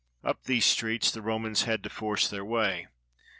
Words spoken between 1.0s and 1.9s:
the Romans had to